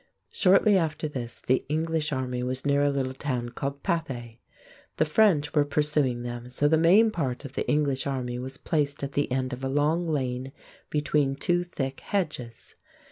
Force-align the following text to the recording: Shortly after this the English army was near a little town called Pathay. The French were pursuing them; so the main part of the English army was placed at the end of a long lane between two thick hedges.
Shortly 0.31 0.79
after 0.79 1.07
this 1.07 1.43
the 1.45 1.63
English 1.69 2.11
army 2.11 2.41
was 2.41 2.65
near 2.65 2.81
a 2.81 2.89
little 2.89 3.13
town 3.13 3.49
called 3.49 3.83
Pathay. 3.83 4.39
The 4.97 5.05
French 5.05 5.53
were 5.53 5.63
pursuing 5.63 6.23
them; 6.23 6.49
so 6.49 6.67
the 6.67 6.75
main 6.75 7.11
part 7.11 7.45
of 7.45 7.53
the 7.53 7.67
English 7.69 8.07
army 8.07 8.39
was 8.39 8.57
placed 8.57 9.03
at 9.03 9.13
the 9.13 9.31
end 9.31 9.53
of 9.53 9.63
a 9.63 9.69
long 9.69 10.01
lane 10.01 10.53
between 10.89 11.35
two 11.35 11.63
thick 11.63 11.99
hedges. 11.99 12.73